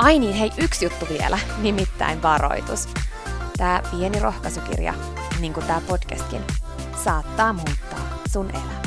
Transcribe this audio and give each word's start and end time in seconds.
Ai 0.00 0.18
niin, 0.18 0.34
hei, 0.34 0.50
yksi 0.58 0.84
juttu 0.84 1.06
vielä, 1.08 1.38
nimittäin 1.62 2.22
varoitus. 2.22 2.88
Tämä 3.56 3.82
pieni 3.90 4.20
rohkaisukirja, 4.20 4.94
niin 5.40 5.52
kuin 5.52 5.66
tämä 5.66 5.80
podcastkin, 5.88 6.42
saattaa 7.04 7.52
muuttaa 7.52 8.18
sun 8.32 8.50
elämän. 8.50 8.82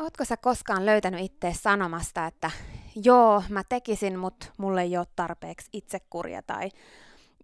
Ootko 0.00 0.24
sä 0.24 0.36
koskaan 0.36 0.86
löytänyt 0.86 1.20
itse 1.20 1.52
sanomasta, 1.60 2.26
että 2.26 2.50
joo, 3.04 3.42
mä 3.48 3.62
tekisin, 3.68 4.18
mutta 4.18 4.46
mulle 4.58 4.82
ei 4.82 4.96
ole 4.96 5.06
tarpeeksi 5.16 5.68
itsekuria, 5.72 6.42
tai 6.42 6.70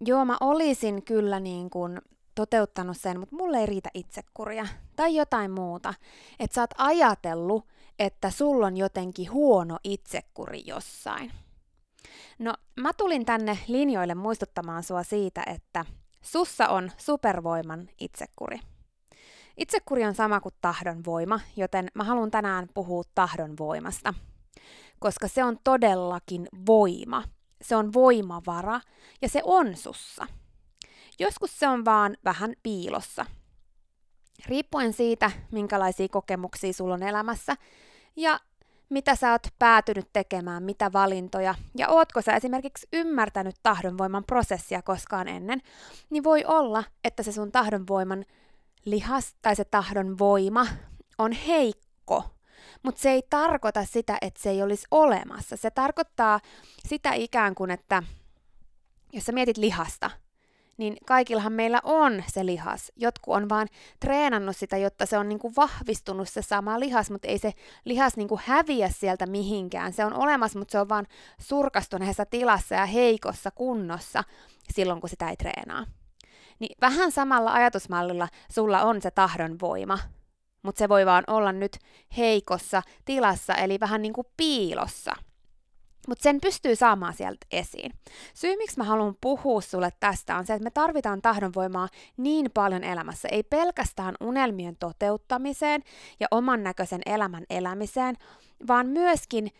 joo, 0.00 0.25
mä 0.25 0.37
olisin 0.41 1.03
kyllä 1.03 1.41
niin 1.41 1.71
kuin 1.71 2.00
toteuttanut 2.34 2.97
sen, 2.97 3.21
mutta 3.21 3.37
mulle 3.37 3.59
ei 3.59 3.66
riitä 3.66 3.91
itsekuria, 3.94 4.66
tai 4.97 5.16
jotain 5.16 5.50
muuta. 5.50 5.94
Että 6.38 6.55
sä 6.55 6.61
oot 6.61 6.75
ajatellut, 6.78 7.72
että 8.02 8.30
sulla 8.30 8.66
on 8.66 8.76
jotenkin 8.76 9.32
huono 9.32 9.78
itsekuri 9.84 10.62
jossain. 10.66 11.32
No, 12.38 12.54
mä 12.76 12.92
tulin 12.92 13.24
tänne 13.24 13.58
linjoille 13.68 14.14
muistuttamaan 14.14 14.82
sua 14.82 15.02
siitä, 15.02 15.42
että 15.46 15.84
sussa 16.22 16.68
on 16.68 16.90
supervoiman 16.96 17.88
itsekuri. 18.00 18.60
Itsekuri 19.56 20.04
on 20.04 20.14
sama 20.14 20.40
kuin 20.40 20.54
tahdon 20.60 21.04
voima, 21.06 21.40
joten 21.56 21.88
mä 21.94 22.04
haluan 22.04 22.30
tänään 22.30 22.68
puhua 22.74 23.02
tahdon 23.14 23.58
voimasta, 23.58 24.14
koska 24.98 25.28
se 25.28 25.44
on 25.44 25.58
todellakin 25.64 26.48
voima. 26.66 27.22
Se 27.62 27.76
on 27.76 27.92
voimavara 27.92 28.80
ja 29.22 29.28
se 29.28 29.40
on 29.44 29.76
sussa. 29.76 30.26
Joskus 31.19 31.58
se 31.58 31.69
on 31.69 31.84
vaan 31.84 32.16
vähän 32.24 32.54
piilossa. 32.62 33.26
Riippuen 34.46 34.92
siitä, 34.92 35.30
minkälaisia 35.52 36.08
kokemuksia 36.08 36.72
sulla 36.72 36.94
on 36.94 37.02
elämässä, 37.02 37.56
ja 38.17 38.41
mitä 38.89 39.17
sä 39.17 39.33
oot 39.33 39.47
päätynyt 39.59 40.09
tekemään, 40.12 40.62
mitä 40.62 40.93
valintoja, 40.93 41.55
ja 41.77 41.89
ootko 41.89 42.23
sä 42.23 42.33
esimerkiksi 42.33 42.89
ymmärtänyt 42.93 43.56
tahdonvoiman 43.62 44.25
prosessia 44.25 44.83
koskaan 44.83 45.28
ennen, 45.28 45.61
niin 46.11 46.25
voi 46.25 46.45
olla, 46.45 46.84
että 47.05 47.23
se 47.23 47.33
sun 47.33 47.53
tahdonvoiman 47.53 48.25
lihas 48.84 49.34
tai 49.43 49.56
se 49.56 49.65
tahdon 49.65 50.19
voima 50.19 50.67
on 51.19 51.33
heikko, 51.33 52.25
mutta 52.83 53.00
se 53.00 53.11
ei 53.11 53.23
tarkoita 53.31 53.84
sitä, 53.84 54.19
että 54.21 54.43
se 54.43 54.50
ei 54.50 54.62
olisi 54.62 54.87
olemassa. 54.91 55.56
Se 55.56 55.71
tarkoittaa 55.71 56.41
sitä 56.89 57.12
ikään 57.12 57.55
kuin, 57.55 57.71
että 57.71 58.03
jos 59.12 59.25
sä 59.25 59.33
mietit 59.33 59.56
lihasta, 59.56 60.11
niin 60.77 60.97
kaikillahan 61.06 61.53
meillä 61.53 61.81
on 61.84 62.25
se 62.27 62.47
lihas. 62.47 62.93
Jotkut 62.97 63.34
on 63.34 63.49
vaan 63.49 63.69
treenannut 64.00 64.56
sitä, 64.56 64.77
jotta 64.77 65.06
se 65.06 65.19
on 65.19 65.28
niinku 65.28 65.53
vahvistunut 65.56 66.28
se 66.28 66.43
sama 66.43 66.81
lihas, 66.81 67.10
mutta 67.10 67.28
ei 67.28 67.38
se 67.38 67.53
lihas 67.84 68.16
niinku 68.16 68.41
häviä 68.44 68.88
sieltä 68.88 69.27
mihinkään. 69.27 69.93
Se 69.93 70.05
on 70.05 70.15
olemassa, 70.15 70.59
mutta 70.59 70.72
se 70.72 70.81
on 70.81 70.88
vaan 70.88 71.06
surkastuneessa 71.41 72.27
tilassa 72.27 72.75
ja 72.75 72.87
heikossa 72.87 73.50
kunnossa 73.50 74.25
silloin, 74.72 75.00
kun 75.00 75.11
sitä 75.11 75.31
ei 75.31 75.37
treenaa. 75.37 75.87
Niin 76.59 76.77
vähän 76.81 77.12
samalla 77.12 77.53
ajatusmallilla 77.53 78.28
sulla 78.53 78.82
on 78.82 79.03
se 79.03 79.11
tahdon 79.11 79.61
voima, 79.61 79.99
mutta 80.62 80.78
se 80.78 80.88
voi 80.88 81.06
vaan 81.06 81.25
olla 81.27 81.53
nyt 81.53 81.78
heikossa 82.16 82.82
tilassa, 83.05 83.55
eli 83.55 83.81
vähän 83.81 84.03
niin 84.03 84.12
kuin 84.12 84.27
piilossa– 84.37 85.12
mutta 86.08 86.22
sen 86.22 86.40
pystyy 86.40 86.76
saamaan 86.76 87.14
sieltä 87.14 87.46
esiin. 87.52 87.92
Syy, 88.34 88.56
miksi 88.56 88.78
mä 88.78 88.84
haluan 88.84 89.16
puhua 89.20 89.60
sulle 89.60 89.90
tästä, 90.00 90.36
on 90.36 90.46
se, 90.46 90.54
että 90.54 90.64
me 90.64 90.70
tarvitaan 90.70 91.22
tahdonvoimaa 91.22 91.88
niin 92.16 92.50
paljon 92.54 92.84
elämässä. 92.84 93.28
Ei 93.32 93.42
pelkästään 93.42 94.14
unelmien 94.20 94.76
toteuttamiseen 94.76 95.82
ja 96.20 96.26
oman 96.30 96.62
näköisen 96.62 97.02
elämän 97.06 97.44
elämiseen, 97.50 98.16
vaan 98.66 98.86
myöskin 98.86 99.50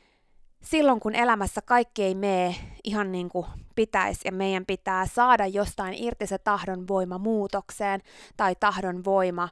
silloin, 0.63 1.01
kun 1.01 1.15
elämässä 1.15 1.63
kaikki 1.63 2.03
ei 2.03 2.15
mene 2.15 2.55
ihan 2.85 3.13
niin 3.13 3.29
kuin 3.29 3.47
pitäisi 3.75 4.21
ja 4.25 4.33
meidän 4.33 4.67
pitää 4.67 5.07
saada 5.07 5.47
jostain 5.47 5.95
irti 6.05 6.27
se 6.27 6.39
tahdonvoima 6.39 7.19
muutokseen 7.19 8.01
tai 8.37 8.55
tahdonvoima 8.61 9.03
voima 9.05 9.49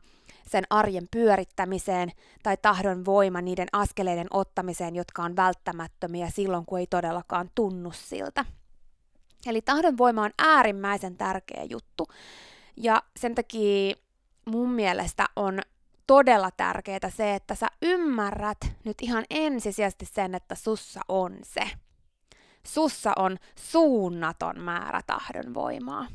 sen 0.51 0.65
arjen 0.71 1.07
pyörittämiseen 1.11 2.13
tai 2.43 2.57
tahdon 2.57 3.05
voima 3.05 3.41
niiden 3.41 3.69
askeleiden 3.73 4.27
ottamiseen, 4.31 4.97
jotka 4.97 5.23
on 5.23 5.37
välttämättömiä 5.37 6.31
silloin, 6.31 6.67
kun 6.67 6.79
ei 6.79 6.87
todellakaan 6.87 7.51
tunnu 7.55 7.93
siltä. 7.93 8.45
Eli 9.47 9.63
tahdon 9.63 9.99
voima 9.99 10.23
on 10.23 10.31
äärimmäisen 10.39 11.17
tärkeä 11.17 11.65
juttu. 11.65 12.09
Ja 12.77 13.03
sen 13.17 13.35
takia 13.35 13.95
mun 14.45 14.71
mielestä 14.71 15.27
on 15.37 15.61
todella 16.07 16.51
tärkeää 16.57 17.11
se, 17.17 17.35
että 17.35 17.55
sä 17.55 17.67
ymmärrät 17.83 18.59
nyt 18.85 18.97
ihan 19.03 19.25
ensisijaisesti 19.31 20.07
sen, 20.07 20.35
että 20.35 20.55
sussa 20.55 21.01
on 21.09 21.37
se. 21.43 21.71
Sussa 22.67 23.13
on 23.17 23.37
suunnaton 23.57 24.61
määrä 24.61 25.01
tahdon 25.07 25.55
voimaa. 25.55 26.07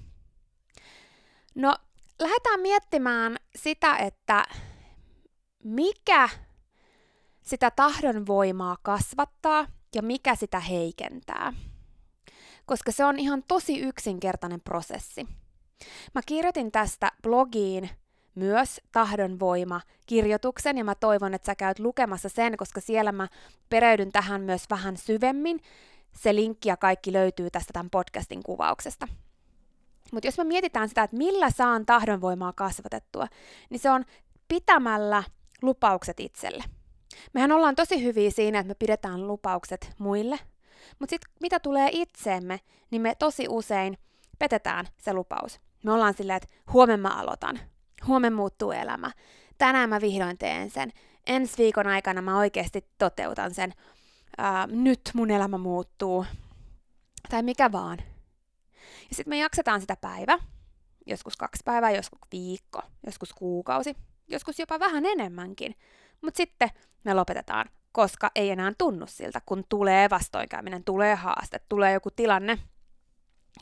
No, 1.56 1.76
lähdetään 2.20 2.60
miettimään 2.60 3.38
sitä, 3.56 3.96
että 3.98 4.44
mikä 5.64 6.30
sitä 7.42 7.72
tahdon 7.72 8.28
voimaa 8.28 8.78
kasvattaa 8.82 9.68
ja 9.96 10.02
mikä 10.02 10.36
sitä 10.36 10.60
heikentää. 10.60 11.54
Koska 12.66 12.92
se 12.92 13.06
on 13.06 13.20
ihan 13.20 13.44
tosi 13.48 13.80
yksinkertainen 13.80 14.62
prosessi. 14.62 15.28
Mä 16.16 16.22
kirjoitin 16.26 16.72
tästä 16.72 17.12
blogiin 17.24 17.90
myös 18.36 18.82
tahdonvoima 18.92 19.82
kirjoituksen 20.06 20.78
ja 20.78 20.84
mä 20.84 20.96
toivon, 20.96 21.34
että 21.34 21.46
sä 21.46 21.56
käyt 21.56 21.80
lukemassa 21.80 22.30
sen, 22.30 22.58
koska 22.58 22.82
siellä 22.82 23.12
mä 23.12 23.28
pereydyn 23.70 24.12
tähän 24.12 24.42
myös 24.42 24.66
vähän 24.70 24.98
syvemmin. 24.98 25.60
Se 26.16 26.36
linkki 26.36 26.70
ja 26.70 26.78
kaikki 26.78 27.14
löytyy 27.14 27.50
tästä 27.50 27.74
tämän 27.74 27.90
podcastin 27.90 28.44
kuvauksesta. 28.44 29.08
Mutta 30.12 30.28
jos 30.28 30.38
me 30.38 30.44
mietitään 30.44 30.90
sitä, 30.90 31.04
että 31.04 31.18
millä 31.18 31.50
saan 31.50 31.86
tahdonvoimaa 31.86 32.54
kasvatettua, 32.54 33.28
niin 33.70 33.80
se 33.80 33.92
on 33.92 34.06
pitämällä 34.48 35.24
lupaukset 35.62 36.20
itselle. 36.20 36.64
Mehän 37.34 37.52
ollaan 37.52 37.76
tosi 37.76 38.04
hyviä 38.04 38.32
siinä, 38.32 38.60
että 38.60 38.68
me 38.68 38.76
pidetään 38.76 39.28
lupaukset 39.28 39.92
muille, 39.98 40.40
mutta 41.00 41.10
sitten 41.10 41.34
mitä 41.42 41.60
tulee 41.60 41.90
itseemme, 41.92 42.60
niin 42.92 43.02
me 43.02 43.16
tosi 43.16 43.48
usein 43.50 43.98
petetään 44.40 44.86
se 44.98 45.14
lupaus. 45.14 45.60
Me 45.84 45.92
ollaan 45.92 46.14
silleen, 46.14 46.38
että 46.38 46.56
huomenna 46.74 47.10
mä 47.10 47.16
aloitan, 47.16 47.60
huomenna 48.08 48.38
muuttuu 48.38 48.72
elämä, 48.72 49.12
tänään 49.58 49.90
mä 49.90 50.02
vihdoin 50.02 50.38
teen 50.38 50.70
sen, 50.70 50.92
ensi 51.28 51.58
viikon 51.58 51.88
aikana 51.88 52.22
mä 52.22 52.38
oikeasti 52.38 52.86
toteutan 52.98 53.54
sen, 53.54 53.74
ää, 54.38 54.68
nyt 54.68 55.02
mun 55.14 55.32
elämä 55.32 55.58
muuttuu, 55.58 56.26
tai 57.30 57.44
mikä 57.44 57.72
vaan. 57.72 57.98
Ja 59.10 59.16
sitten 59.16 59.30
me 59.30 59.38
jaksetaan 59.38 59.82
sitä 59.82 59.96
päivä, 60.02 60.40
joskus 61.06 61.38
kaksi 61.38 61.62
päivää, 61.66 61.92
joskus 61.92 62.20
viikko, 62.32 62.82
joskus 63.06 63.34
kuukausi, 63.34 63.96
joskus 64.28 64.60
jopa 64.60 64.80
vähän 64.80 65.06
enemmänkin. 65.06 65.76
Mutta 66.22 66.38
sitten 66.38 66.70
me 67.04 67.14
lopetetaan, 67.14 67.70
koska 67.92 68.32
ei 68.36 68.50
enää 68.50 68.72
tunnu 68.78 69.08
siltä, 69.08 69.42
kun 69.46 69.64
tulee 69.70 70.10
vastoinkäyminen, 70.10 70.84
tulee 70.84 71.16
haaste, 71.16 71.60
tulee 71.70 71.94
joku 71.94 72.12
tilanne, 72.12 72.58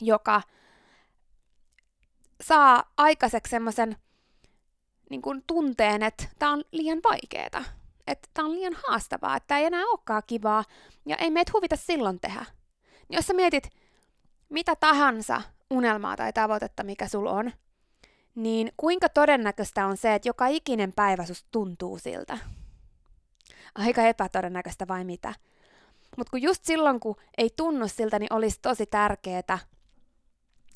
joka 0.00 0.42
saa 2.40 2.92
aikaiseksi 2.96 3.50
semmoisen 3.50 3.96
niin 5.10 5.22
tunteen, 5.46 6.02
että 6.02 6.24
tämä 6.38 6.52
on 6.52 6.64
liian 6.72 7.00
vaikeaa, 7.10 7.64
että 8.06 8.28
tämä 8.34 8.48
on 8.48 8.54
liian 8.54 8.76
haastavaa, 8.88 9.36
että 9.36 9.46
tämä 9.46 9.58
ei 9.58 9.66
enää 9.66 9.84
olekaan 9.84 10.22
kivaa 10.26 10.64
ja 11.06 11.16
ei 11.16 11.30
meitä 11.30 11.52
huvita 11.54 11.76
silloin 11.76 12.20
tehdä. 12.20 12.44
Jos 13.10 13.26
sä 13.26 13.34
mietit 13.34 13.70
mitä 14.54 14.76
tahansa 14.76 15.42
unelmaa 15.70 16.16
tai 16.16 16.32
tavoitetta, 16.32 16.84
mikä 16.84 17.08
sul 17.08 17.26
on, 17.26 17.52
niin 18.34 18.72
kuinka 18.76 19.08
todennäköistä 19.08 19.86
on 19.86 19.96
se, 19.96 20.14
että 20.14 20.28
joka 20.28 20.46
ikinen 20.46 20.92
päivä 20.92 21.26
susta 21.26 21.48
tuntuu 21.50 21.98
siltä? 21.98 22.38
Aika 23.74 24.02
epätodennäköistä 24.02 24.88
vai 24.88 25.04
mitä? 25.04 25.34
Mutta 26.16 26.30
kun 26.30 26.42
just 26.42 26.64
silloin, 26.64 27.00
kun 27.00 27.16
ei 27.38 27.50
tunnu 27.56 27.88
siltä, 27.88 28.18
niin 28.18 28.32
olisi 28.32 28.58
tosi 28.62 28.86
tärkeää 28.86 29.58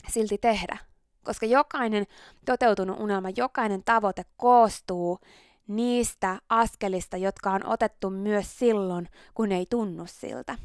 silti 0.08 0.38
tehdä. 0.38 0.78
Koska 1.24 1.46
jokainen 1.46 2.06
toteutunut 2.46 3.00
unelma, 3.00 3.28
jokainen 3.36 3.84
tavoite 3.84 4.22
koostuu 4.36 5.18
niistä 5.66 6.38
askelista, 6.48 7.16
jotka 7.16 7.50
on 7.50 7.66
otettu 7.66 8.10
myös 8.10 8.58
silloin, 8.58 9.08
kun 9.34 9.52
ei 9.52 9.66
tunnu 9.70 10.04
siltä. 10.06 10.58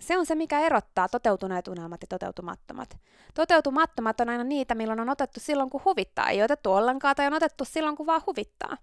Se 0.00 0.18
on 0.18 0.26
se, 0.26 0.34
mikä 0.34 0.60
erottaa 0.60 1.08
toteutuneet 1.08 1.68
unelmat 1.68 2.02
ja 2.02 2.06
toteutumattomat. 2.06 2.98
Toteutumattomat 3.34 4.20
on 4.20 4.28
aina 4.28 4.44
niitä, 4.44 4.74
milloin 4.74 5.00
on 5.00 5.08
otettu 5.08 5.40
silloin, 5.40 5.70
kun 5.70 5.84
huvittaa. 5.84 6.28
Ei 6.28 6.42
otettu 6.42 6.72
ollenkaan 6.72 7.16
tai 7.16 7.26
on 7.26 7.32
otettu 7.32 7.64
silloin, 7.64 7.96
kun 7.96 8.06
vaan 8.06 8.22
huvittaa. 8.26 8.76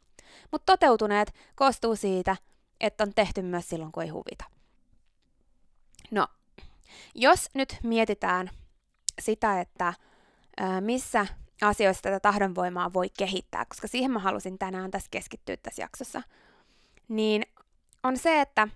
Mutta 0.52 0.66
toteutuneet 0.66 1.34
koostuu 1.56 1.96
siitä, 1.96 2.36
että 2.80 3.04
on 3.04 3.14
tehty 3.14 3.42
myös 3.42 3.70
silloin, 3.70 3.92
kun 3.92 4.04
ei 4.04 4.10
huvita. 4.10 4.46
No, 6.12 6.28
jos 7.16 7.50
nyt 7.54 7.78
mietitään 7.84 8.50
sitä, 9.22 9.62
että 9.62 9.94
missä 10.80 11.28
asioissa 11.62 12.02
tätä 12.02 12.20
tahdonvoimaa 12.20 12.94
voi 12.94 13.10
kehittää, 13.18 13.66
koska 13.66 13.88
siihen 13.88 14.12
mä 14.12 14.20
halusin 14.20 14.58
tänään 14.58 14.92
tässä 14.92 15.08
keskittyä 15.12 15.58
tässä 15.58 15.82
jaksossa, 15.82 16.22
niin 17.08 17.46
on 18.04 18.18
se, 18.18 18.42
että 18.42 18.68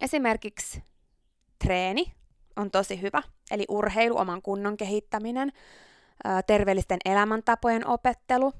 esimerkiksi 0.00 0.82
treeni 1.64 2.12
on 2.56 2.70
tosi 2.70 3.02
hyvä, 3.02 3.22
eli 3.50 3.64
urheilu, 3.68 4.18
oman 4.18 4.42
kunnon 4.42 4.76
kehittäminen, 4.76 5.52
terveellisten 6.46 6.98
elämäntapojen 7.04 7.86
opettelu. 7.86 8.52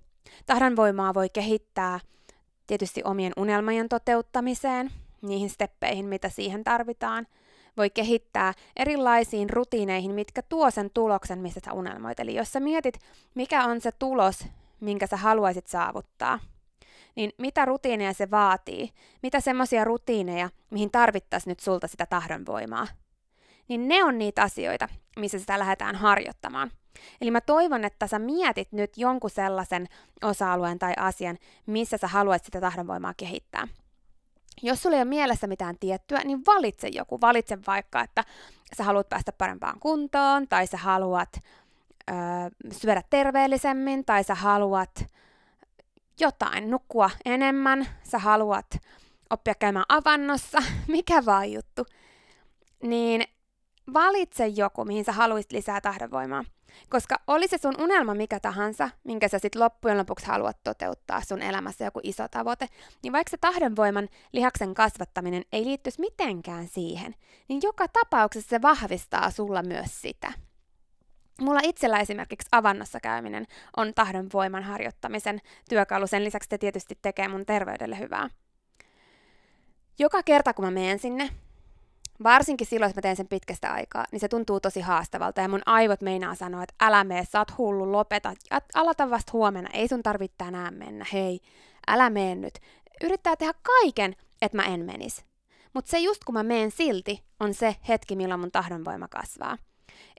Tahdonvoimaa 0.46 1.14
voi 1.14 1.28
kehittää 1.28 2.00
tietysti 2.66 3.02
omien 3.04 3.32
unelmien 3.36 3.88
toteuttamiseen, 3.88 4.90
niihin 5.22 5.50
steppeihin, 5.50 6.06
mitä 6.06 6.28
siihen 6.28 6.64
tarvitaan. 6.64 7.26
Voi 7.76 7.90
kehittää 7.90 8.52
erilaisiin 8.76 9.50
rutiineihin, 9.50 10.14
mitkä 10.14 10.42
tuo 10.42 10.70
sen 10.70 10.90
tuloksen, 10.94 11.38
mistä 11.38 11.60
sä 11.64 11.72
unelmoit. 11.72 12.20
Eli 12.20 12.34
jos 12.34 12.52
sä 12.52 12.60
mietit, 12.60 12.98
mikä 13.34 13.64
on 13.64 13.80
se 13.80 13.92
tulos, 13.92 14.46
minkä 14.80 15.06
sä 15.06 15.16
haluaisit 15.16 15.66
saavuttaa, 15.66 16.38
niin 17.14 17.30
mitä 17.38 17.64
rutiineja 17.64 18.12
se 18.12 18.30
vaatii? 18.30 18.90
Mitä 19.22 19.40
semmoisia 19.40 19.84
rutiineja, 19.84 20.50
mihin 20.70 20.90
tarvittaisiin 20.90 21.50
nyt 21.50 21.60
sulta 21.60 21.88
sitä 21.88 22.06
tahdonvoimaa? 22.06 22.86
Niin 23.68 23.88
ne 23.88 24.04
on 24.04 24.18
niitä 24.18 24.42
asioita, 24.42 24.88
missä 25.18 25.38
sitä 25.38 25.58
lähdetään 25.58 25.96
harjoittamaan. 25.96 26.70
Eli 27.20 27.30
mä 27.30 27.40
toivon, 27.40 27.84
että 27.84 28.06
sä 28.06 28.18
mietit 28.18 28.72
nyt 28.72 28.98
jonkun 28.98 29.30
sellaisen 29.30 29.86
osa-alueen 30.22 30.78
tai 30.78 30.92
asian, 30.96 31.38
missä 31.66 31.96
sä 31.96 32.08
haluaisit 32.08 32.44
sitä 32.44 32.60
tahdonvoimaa 32.60 33.14
kehittää. 33.16 33.68
Jos 34.62 34.82
sulla 34.82 34.96
ei 34.96 35.02
ole 35.02 35.08
mielessä 35.08 35.46
mitään 35.46 35.78
tiettyä, 35.80 36.20
niin 36.24 36.42
valitse 36.46 36.88
joku. 36.88 37.20
Valitse 37.20 37.58
vaikka, 37.66 38.00
että 38.00 38.24
sä 38.76 38.84
haluat 38.84 39.08
päästä 39.08 39.32
parempaan 39.32 39.80
kuntoon, 39.80 40.48
tai 40.48 40.66
sä 40.66 40.76
haluat 40.76 41.40
öö, 42.10 42.16
syödä 42.72 43.02
terveellisemmin, 43.10 44.04
tai 44.04 44.24
sä 44.24 44.34
haluat 44.34 45.06
jotain, 46.20 46.70
nukkua 46.70 47.10
enemmän, 47.24 47.86
sä 48.02 48.18
haluat 48.18 48.66
oppia 49.30 49.54
käymään 49.54 49.84
avannossa, 49.88 50.58
mikä 50.88 51.24
vaan 51.26 51.52
juttu, 51.52 51.86
niin 52.82 53.24
valitse 53.94 54.46
joku, 54.46 54.84
mihin 54.84 55.04
sä 55.04 55.12
haluaisit 55.12 55.52
lisää 55.52 55.80
tahdonvoimaa. 55.80 56.44
Koska 56.90 57.16
oli 57.26 57.48
se 57.48 57.58
sun 57.58 57.80
unelma 57.80 58.14
mikä 58.14 58.40
tahansa, 58.40 58.90
minkä 59.04 59.28
sä 59.28 59.38
sitten 59.38 59.62
loppujen 59.62 59.98
lopuksi 59.98 60.26
haluat 60.26 60.56
toteuttaa 60.64 61.20
sun 61.20 61.42
elämässä 61.42 61.84
joku 61.84 62.00
iso 62.02 62.28
tavoite, 62.28 62.66
niin 63.02 63.12
vaikka 63.12 63.30
se 63.30 63.36
tahdonvoiman 63.36 64.08
lihaksen 64.32 64.74
kasvattaminen 64.74 65.42
ei 65.52 65.64
liittyisi 65.64 66.00
mitenkään 66.00 66.68
siihen, 66.68 67.14
niin 67.48 67.60
joka 67.62 67.88
tapauksessa 67.88 68.48
se 68.48 68.62
vahvistaa 68.62 69.30
sulla 69.30 69.62
myös 69.62 70.00
sitä. 70.02 70.32
Mulla 71.40 71.60
itsellä 71.62 72.00
esimerkiksi 72.00 72.48
avannossa 72.52 73.00
käyminen 73.00 73.46
on 73.76 73.94
tahdon 73.94 74.28
voiman 74.32 74.62
harjoittamisen 74.62 75.40
työkalu. 75.68 76.06
Sen 76.06 76.24
lisäksi 76.24 76.48
se 76.50 76.58
tietysti 76.58 76.98
tekee 77.02 77.28
mun 77.28 77.46
terveydelle 77.46 77.98
hyvää. 77.98 78.30
Joka 79.98 80.22
kerta 80.22 80.54
kun 80.54 80.64
mä 80.64 80.70
menen 80.70 80.98
sinne, 80.98 81.30
varsinkin 82.22 82.66
silloin, 82.66 82.88
jos 82.88 82.96
mä 82.96 83.02
teen 83.02 83.16
sen 83.16 83.28
pitkästä 83.28 83.72
aikaa, 83.72 84.04
niin 84.12 84.20
se 84.20 84.28
tuntuu 84.28 84.60
tosi 84.60 84.80
haastavalta 84.80 85.40
ja 85.40 85.48
mun 85.48 85.62
aivot 85.66 86.00
meinaa 86.00 86.34
sanoa, 86.34 86.62
että 86.62 86.74
älä 86.80 87.04
mene, 87.04 87.24
sä 87.24 87.38
oot 87.38 87.58
hullu, 87.58 87.92
lopeta, 87.92 88.34
alata 88.74 89.10
vasta 89.10 89.32
huomenna, 89.32 89.70
ei 89.72 89.88
sun 89.88 90.02
tarvitse 90.02 90.34
tänään 90.38 90.74
mennä, 90.74 91.06
hei, 91.12 91.40
älä 91.86 92.10
mene 92.10 92.34
nyt. 92.34 92.54
Yrittää 93.04 93.36
tehdä 93.36 93.52
kaiken, 93.62 94.16
että 94.42 94.56
mä 94.56 94.62
en 94.62 94.84
menis. 94.84 95.24
Mutta 95.72 95.90
se 95.90 95.98
just 95.98 96.24
kun 96.24 96.32
mä 96.32 96.42
menen 96.42 96.70
silti, 96.70 97.22
on 97.40 97.54
se 97.54 97.76
hetki, 97.88 98.16
milloin 98.16 98.40
mun 98.40 98.52
tahdonvoima 98.52 99.08
kasvaa. 99.08 99.58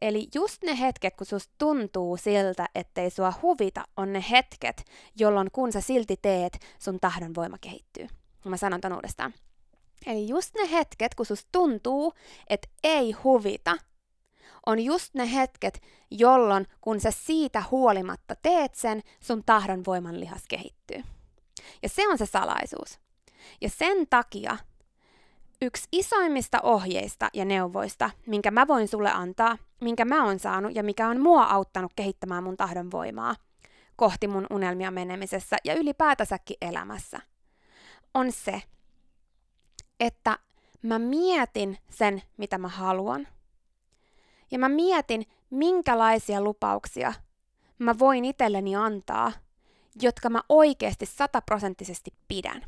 Eli 0.02 0.28
just 0.36 0.64
ne 0.64 0.80
hetket, 0.80 1.16
kun 1.16 1.26
susta 1.26 1.54
tuntuu 1.58 2.18
siltä, 2.18 2.66
ettei 2.76 3.10
sua 3.10 3.34
huvita, 3.42 3.84
on 3.98 4.14
ne 4.14 4.26
hetket, 4.32 4.86
jolloin 5.16 5.52
kun 5.52 5.72
sä 5.72 5.82
silti 5.82 6.18
teet, 6.22 6.60
sun 6.80 7.00
tahdon 7.00 7.36
voima 7.36 7.58
kehittyy. 7.58 8.08
Mä 8.46 8.58
sanon 8.58 8.82
ton 8.82 8.94
uudestaan. 8.94 9.34
Eli 10.06 10.28
just 10.28 10.56
ne 10.56 10.72
hetket, 10.72 11.16
kun 11.16 11.26
susta 11.26 11.50
tuntuu, 11.52 12.14
että 12.50 12.68
ei 12.84 13.12
huvita, 13.12 13.78
on 14.66 14.80
just 14.80 15.14
ne 15.14 15.34
hetket, 15.34 15.82
jolloin 16.12 16.68
kun 16.82 17.00
sä 17.00 17.12
siitä 17.12 17.64
huolimatta 17.72 18.36
teet 18.42 18.76
sen, 18.76 19.02
sun 19.20 19.44
tahdon 19.46 19.86
voiman 19.86 20.20
lihas 20.20 20.44
kehittyy. 20.50 21.04
Ja 21.84 21.90
se 21.90 22.08
on 22.08 22.18
se 22.18 22.26
salaisuus. 22.26 23.00
Ja 23.62 23.70
sen 23.70 24.08
takia 24.10 24.58
yksi 25.62 25.88
isoimmista 25.92 26.62
ohjeista 26.62 27.30
ja 27.34 27.46
neuvoista, 27.46 28.12
minkä 28.28 28.52
mä 28.52 28.68
voin 28.68 28.88
sulle 28.88 29.12
antaa, 29.12 29.58
minkä 29.82 30.06
mä 30.06 30.26
oon 30.26 30.40
saanut 30.40 30.76
ja 30.76 30.84
mikä 30.84 31.10
on 31.10 31.22
mua 31.22 31.44
auttanut 31.44 31.92
kehittämään 31.96 32.44
mun 32.44 32.58
tahdon 32.58 32.92
voimaa 32.92 33.36
kohti 33.96 34.28
mun 34.28 34.48
unelmia 34.50 34.92
menemisessä 34.92 35.58
ja 35.64 35.74
ylipäätänsäkin 35.74 36.58
elämässä, 36.62 37.20
on 38.14 38.32
se, 38.32 38.62
että 40.00 40.40
mä 40.82 41.00
mietin 41.00 41.78
sen, 41.90 42.22
mitä 42.38 42.58
mä 42.58 42.68
haluan. 42.68 43.28
Ja 44.52 44.60
mä 44.60 44.70
mietin, 44.70 45.26
minkälaisia 45.50 46.42
lupauksia 46.42 47.14
mä 47.80 48.00
voin 48.00 48.26
itselleni 48.26 48.76
antaa, 48.76 49.32
jotka 50.02 50.30
mä 50.30 50.42
oikeasti 50.50 51.06
sataprosenttisesti 51.06 52.12
pidän. 52.28 52.66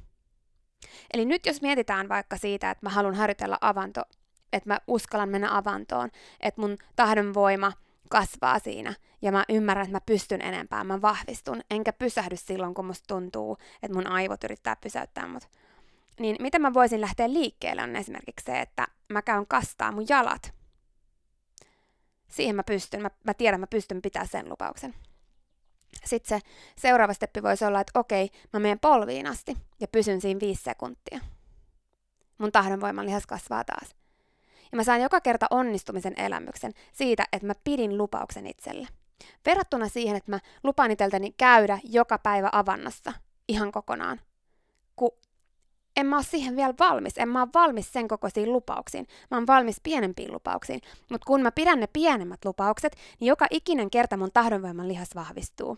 Eli 1.13 1.25
nyt 1.25 1.45
jos 1.45 1.61
mietitään 1.61 2.09
vaikka 2.09 2.37
siitä, 2.37 2.71
että 2.71 2.85
mä 2.85 2.89
haluan 2.89 3.15
harjoitella 3.15 3.57
avanto, 3.61 4.01
että 4.53 4.69
mä 4.69 4.79
uskallan 4.87 5.29
mennä 5.29 5.57
avantoon, 5.57 6.09
että 6.39 6.61
mun 6.61 6.77
tahdonvoima 6.95 7.71
kasvaa 8.09 8.59
siinä 8.59 8.93
ja 9.21 9.31
mä 9.31 9.45
ymmärrän, 9.49 9.83
että 9.83 9.95
mä 9.95 10.01
pystyn 10.05 10.41
enempään, 10.41 10.87
mä 10.87 11.01
vahvistun, 11.01 11.61
enkä 11.71 11.93
pysähdy 11.93 12.37
silloin, 12.37 12.73
kun 12.73 12.85
musta 12.85 13.07
tuntuu, 13.07 13.57
että 13.83 13.97
mun 13.97 14.07
aivot 14.07 14.43
yrittää 14.43 14.75
pysäyttää 14.75 15.27
mut. 15.27 15.49
Niin 16.19 16.35
miten 16.39 16.61
mä 16.61 16.73
voisin 16.73 17.01
lähteä 17.01 17.33
liikkeelle 17.33 17.83
on 17.83 17.95
esimerkiksi 17.95 18.45
se, 18.45 18.59
että 18.59 18.87
mä 19.09 19.21
käyn 19.21 19.47
kastaa 19.47 19.91
mun 19.91 20.05
jalat. 20.09 20.53
Siihen 22.27 22.55
mä 22.55 22.63
pystyn, 22.63 23.01
mä, 23.01 23.09
mä 23.23 23.33
tiedän, 23.33 23.59
mä 23.59 23.67
pystyn 23.67 24.01
pitää 24.01 24.25
sen 24.25 24.49
lupauksen. 24.49 24.95
Sitten 26.07 26.39
se 26.39 26.47
seuraava 26.77 27.13
steppi 27.13 27.43
voisi 27.43 27.65
olla, 27.65 27.79
että 27.79 27.99
okei, 27.99 28.29
mä 28.53 28.59
menen 28.59 28.79
polviin 28.79 29.27
asti 29.27 29.57
ja 29.79 29.87
pysyn 29.87 30.21
siinä 30.21 30.39
viisi 30.39 30.63
sekuntia. 30.63 31.19
Mun 32.37 32.51
tahdonvoiman 32.51 33.05
lihas 33.05 33.27
kasvaa 33.27 33.63
taas. 33.63 33.95
Ja 34.71 34.75
mä 34.75 34.83
saan 34.83 35.01
joka 35.01 35.21
kerta 35.21 35.47
onnistumisen 35.49 36.13
elämyksen 36.19 36.73
siitä, 36.93 37.25
että 37.33 37.47
mä 37.47 37.53
pidin 37.63 37.97
lupauksen 37.97 38.47
itselle. 38.47 38.87
Verrattuna 39.45 39.87
siihen, 39.87 40.15
että 40.15 40.31
mä 40.31 40.39
lupaan 40.63 40.91
itseltäni 40.91 41.31
käydä 41.37 41.79
joka 41.83 42.17
päivä 42.17 42.49
avannossa 42.51 43.13
ihan 43.47 43.71
kokonaan. 43.71 44.21
Kun 44.95 45.11
en 45.97 46.05
mä 46.05 46.15
ole 46.15 46.23
siihen 46.23 46.55
vielä 46.55 46.73
valmis. 46.79 47.17
En 47.17 47.29
mä 47.29 47.41
ole 47.41 47.49
valmis 47.53 47.93
sen 47.93 48.07
kokoisiin 48.07 48.53
lupauksiin. 48.53 49.07
Mä 49.31 49.37
oon 49.37 49.47
valmis 49.47 49.81
pienempiin 49.83 50.33
lupauksiin. 50.33 50.81
Mutta 51.11 51.25
kun 51.25 51.41
mä 51.41 51.51
pidän 51.51 51.79
ne 51.79 51.87
pienemmät 51.87 52.45
lupaukset, 52.45 52.95
niin 53.19 53.27
joka 53.27 53.45
ikinen 53.51 53.89
kerta 53.89 54.17
mun 54.17 54.31
tahdonvoiman 54.33 54.87
lihas 54.87 55.15
vahvistuu. 55.15 55.77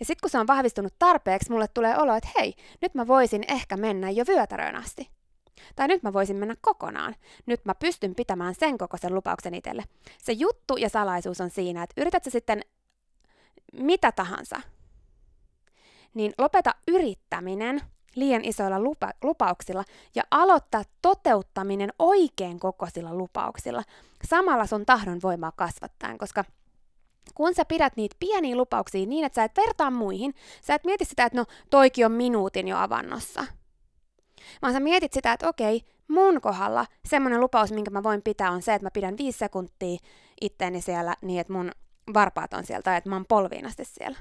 Ja 0.00 0.06
sitten 0.06 0.20
kun 0.20 0.30
se 0.30 0.38
on 0.38 0.46
vahvistunut 0.46 0.94
tarpeeksi, 0.98 1.50
mulle 1.50 1.68
tulee 1.68 1.98
olo, 1.98 2.14
että 2.14 2.30
hei, 2.38 2.54
nyt 2.82 2.94
mä 2.94 3.06
voisin 3.06 3.44
ehkä 3.48 3.76
mennä 3.76 4.10
jo 4.10 4.24
vyötäröön 4.28 4.76
asti. 4.76 5.10
Tai 5.76 5.88
nyt 5.88 6.02
mä 6.02 6.12
voisin 6.12 6.36
mennä 6.36 6.54
kokonaan. 6.60 7.14
Nyt 7.46 7.64
mä 7.64 7.74
pystyn 7.74 8.14
pitämään 8.14 8.54
sen 8.54 8.78
kokoisen 8.78 9.14
lupauksen 9.14 9.54
itselle. 9.54 9.84
Se 10.18 10.32
juttu 10.32 10.76
ja 10.76 10.88
salaisuus 10.88 11.40
on 11.40 11.50
siinä, 11.50 11.82
että 11.82 12.00
yrität 12.00 12.24
sä 12.24 12.30
sitten 12.30 12.62
mitä 13.72 14.12
tahansa, 14.12 14.60
niin 16.14 16.32
lopeta 16.38 16.74
yrittäminen 16.88 17.80
liian 18.14 18.44
isoilla 18.44 18.80
lupa- 18.80 19.14
lupauksilla 19.22 19.84
ja 20.14 20.22
aloittaa 20.30 20.82
toteuttaminen 21.02 21.92
oikein 21.98 22.60
kokoisilla 22.60 23.14
lupauksilla. 23.14 23.82
Samalla 24.24 24.66
sun 24.66 24.86
tahdon 24.86 25.20
voimaa 25.22 25.52
kasvattaen, 25.56 26.18
koska 26.18 26.44
kun 27.34 27.54
sä 27.54 27.64
pidät 27.64 27.96
niitä 27.96 28.16
pieniä 28.20 28.56
lupauksia 28.56 29.06
niin, 29.06 29.24
että 29.24 29.34
sä 29.34 29.44
et 29.44 29.56
vertaa 29.56 29.90
muihin, 29.90 30.34
sä 30.62 30.74
et 30.74 30.84
mieti 30.84 31.04
sitä, 31.04 31.24
että 31.24 31.38
no 31.38 31.44
toikin 31.70 32.06
on 32.06 32.12
minuutin 32.12 32.68
jo 32.68 32.76
avannossa. 32.76 33.44
Vaan 34.62 34.72
sä 34.72 34.80
mietit 34.80 35.12
sitä, 35.12 35.32
että 35.32 35.48
okei, 35.48 35.82
mun 36.08 36.40
kohdalla 36.40 36.86
semmoinen 37.08 37.40
lupaus, 37.40 37.72
minkä 37.72 37.90
mä 37.90 38.02
voin 38.02 38.22
pitää, 38.22 38.50
on 38.50 38.62
se, 38.62 38.74
että 38.74 38.86
mä 38.86 38.90
pidän 38.90 39.16
viisi 39.18 39.38
sekuntia 39.38 39.98
itteeni 40.40 40.80
siellä 40.82 41.16
niin, 41.22 41.40
että 41.40 41.52
mun 41.52 41.72
varpaat 42.14 42.52
on 42.52 42.66
siellä 42.66 42.82
tai 42.82 42.96
että 42.96 43.10
mä 43.10 43.16
oon 43.16 43.26
polviin 43.28 43.66
asti 43.66 43.84
siellä. 43.84 44.18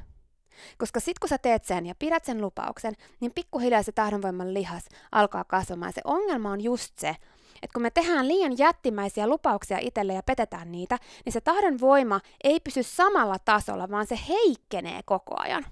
Koska 0.78 1.00
sit 1.00 1.20
kun 1.20 1.30
sä 1.30 1.38
teet 1.38 1.66
sen 1.66 1.86
ja 1.86 1.96
pidät 1.96 2.25
sen 2.25 2.42
lupauksen, 2.42 2.94
niin 3.20 3.32
pikkuhiljaa 3.36 3.84
se 3.84 3.92
tahdonvoiman 3.92 4.54
lihas 4.54 4.84
alkaa 5.12 5.44
kasvamaan. 5.44 5.94
Se 5.94 6.01
ongelma 6.04 6.51
on 6.51 6.62
just 6.62 6.98
se, 6.98 7.10
että 7.62 7.74
kun 7.74 7.82
me 7.82 7.92
tehdään 7.92 8.28
liian 8.28 8.58
jättimäisiä 8.58 9.28
lupauksia 9.28 9.78
itselle 9.82 10.13
ja 10.13 10.24
petetään 10.24 10.72
niitä, 10.72 10.98
niin 11.25 11.34
se 11.34 11.42
tahdon 11.42 11.80
voima 11.80 12.20
ei 12.44 12.60
pysy 12.60 12.84
samalla 12.84 13.39
tasolla, 13.39 13.89
vaan 13.89 14.08
se 14.08 14.20
heikkenee 14.30 15.01
koko 15.06 15.36
ajan. 15.38 15.66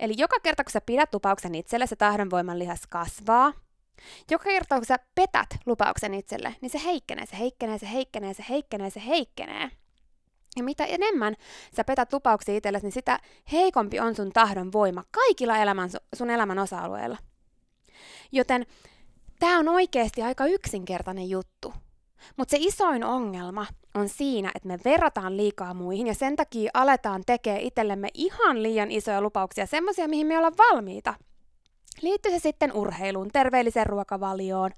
Eli 0.00 0.14
joka 0.16 0.36
kerta, 0.42 0.64
kun 0.64 0.72
sä 0.72 0.80
pidät 0.80 1.14
lupauksen 1.14 1.54
itselle, 1.54 1.86
se 1.86 1.96
tahdonvoiman 1.96 2.58
lihas 2.58 2.86
kasvaa. 2.88 3.52
Joka 4.30 4.44
kerta, 4.44 4.76
kun 4.76 4.84
sä 4.84 4.98
petät 5.14 5.48
lupauksen 5.66 6.14
itselle, 6.14 6.56
niin 6.60 6.70
se 6.70 6.80
heikkenee, 6.84 7.26
se 7.26 7.38
heikkenee, 7.38 7.78
se 7.78 7.90
heikkenee, 7.92 8.34
se 8.34 8.44
heikkenee, 8.48 8.90
se 8.90 9.02
heikkenee. 9.06 9.70
Ja 10.56 10.62
mitä 10.62 10.84
enemmän 10.84 11.36
sä 11.76 11.84
petät 11.84 12.12
lupauksia 12.12 12.56
itsellesi, 12.56 12.86
niin 12.86 12.92
sitä 12.92 13.18
heikompi 13.52 14.00
on 14.00 14.14
sun 14.14 14.32
tahdon 14.32 14.72
voima 14.72 15.04
kaikilla 15.10 15.56
elämän, 15.58 15.90
sun 16.14 16.30
elämän 16.30 16.58
osa-alueilla. 16.58 17.18
Joten 18.32 18.66
tämä 19.38 19.58
on 19.58 19.68
oikeasti 19.68 20.22
aika 20.22 20.46
yksinkertainen 20.46 21.30
juttu. 21.30 21.72
Mutta 22.36 22.50
se 22.50 22.56
isoin 22.60 23.04
ongelma 23.04 23.66
on 23.94 24.08
siinä, 24.08 24.50
että 24.54 24.68
me 24.68 24.78
verrataan 24.84 25.36
liikaa 25.36 25.74
muihin 25.74 26.06
ja 26.06 26.14
sen 26.14 26.36
takia 26.36 26.70
aletaan 26.74 27.22
tekemään 27.26 27.62
itsellemme 27.62 28.08
ihan 28.14 28.62
liian 28.62 28.90
isoja 28.90 29.22
lupauksia, 29.22 29.66
semmoisia, 29.66 30.08
mihin 30.08 30.26
me 30.26 30.36
ollaan 30.36 30.56
valmiita– 30.58 31.14
Liittyy 32.00 32.32
se 32.32 32.38
sitten 32.38 32.72
urheiluun, 32.72 33.30
terveelliseen 33.32 33.86
ruokavalioon, 33.86 34.70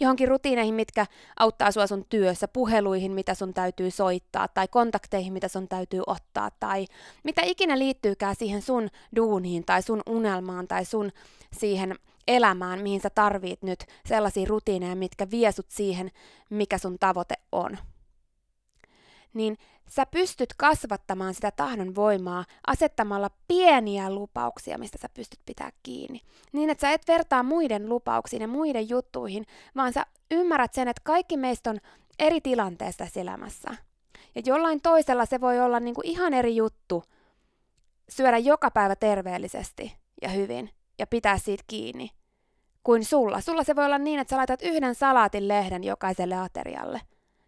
johonkin 0.00 0.28
rutiineihin, 0.28 0.74
mitkä 0.74 1.06
auttaa 1.36 1.72
sua 1.72 1.86
sun 1.86 2.04
työssä, 2.08 2.48
puheluihin, 2.48 3.12
mitä 3.12 3.34
sun 3.34 3.54
täytyy 3.54 3.90
soittaa, 3.90 4.48
tai 4.48 4.68
kontakteihin, 4.68 5.32
mitä 5.32 5.48
sun 5.48 5.68
täytyy 5.68 6.02
ottaa, 6.06 6.50
tai 6.60 6.86
mitä 7.24 7.42
ikinä 7.44 7.78
liittyykään 7.78 8.36
siihen 8.36 8.62
sun 8.62 8.88
duuniin, 9.16 9.64
tai 9.64 9.82
sun 9.82 10.02
unelmaan, 10.06 10.68
tai 10.68 10.84
sun 10.84 11.12
siihen 11.52 11.94
elämään, 12.28 12.82
mihin 12.82 13.00
sä 13.00 13.10
tarvit 13.10 13.62
nyt 13.62 13.84
sellaisia 14.06 14.46
rutiineja, 14.48 14.96
mitkä 14.96 15.30
vie 15.30 15.52
sut 15.52 15.70
siihen, 15.70 16.10
mikä 16.50 16.78
sun 16.78 16.98
tavoite 16.98 17.34
on. 17.52 17.78
Niin 19.34 19.58
sä 19.90 20.06
pystyt 20.06 20.54
kasvattamaan 20.56 21.34
sitä 21.34 21.50
tahdon 21.50 21.94
voimaa 21.94 22.44
asettamalla 22.66 23.30
pieniä 23.48 24.14
lupauksia, 24.14 24.78
mistä 24.78 24.98
sä 25.02 25.08
pystyt 25.14 25.40
pitää 25.46 25.70
kiinni. 25.82 26.20
Niin, 26.52 26.70
että 26.70 26.80
sä 26.80 26.92
et 26.92 27.08
vertaa 27.08 27.42
muiden 27.42 27.88
lupauksiin 27.88 28.42
ja 28.42 28.48
muiden 28.48 28.88
juttuihin, 28.88 29.46
vaan 29.76 29.92
sä 29.92 30.06
ymmärrät 30.30 30.74
sen, 30.74 30.88
että 30.88 31.02
kaikki 31.04 31.36
meistä 31.36 31.70
on 31.70 31.78
eri 32.18 32.40
tilanteessa 32.40 33.04
elämässä. 33.16 33.70
Ja 34.34 34.42
jollain 34.44 34.80
toisella 34.82 35.26
se 35.26 35.40
voi 35.40 35.60
olla 35.60 35.80
niin 35.80 35.94
kuin 35.94 36.06
ihan 36.06 36.34
eri 36.34 36.56
juttu 36.56 37.04
syödä 38.08 38.38
joka 38.38 38.70
päivä 38.70 38.96
terveellisesti 38.96 39.96
ja 40.22 40.28
hyvin 40.28 40.70
ja 40.98 41.06
pitää 41.06 41.38
siitä 41.38 41.64
kiinni 41.66 42.10
kuin 42.82 43.04
sulla. 43.04 43.40
Sulla 43.40 43.64
se 43.64 43.76
voi 43.76 43.84
olla 43.84 43.98
niin, 43.98 44.20
että 44.20 44.30
sä 44.30 44.36
laitat 44.36 44.62
yhden 44.62 44.94
salaatin 44.94 45.48
lehden 45.48 45.84
jokaiselle 45.84 46.36
aterialle 46.36 47.00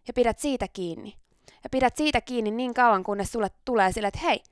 ja 0.07 0.13
pidät 0.13 0.39
siitä 0.39 0.67
kiinni 0.73 1.22
ja 1.63 1.69
pidät 1.69 1.97
siitä 1.97 2.21
kiinni 2.21 2.51
niin 2.51 2.73
kauan, 2.73 3.03
kunnes 3.03 3.31
sulle 3.31 3.47
tulee 3.65 3.91
sille, 3.91 4.07
että 4.07 4.19
hei, 4.19 4.43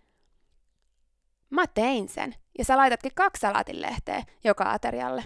mä 1.49 1.67
tein 1.67 2.09
sen. 2.09 2.35
Ja 2.57 2.65
sä 2.65 2.77
laitatkin 2.77 3.11
kaksi 3.15 3.39
salaatinlehteä 3.39 4.23
joka 4.43 4.71
aterialle. 4.71 5.23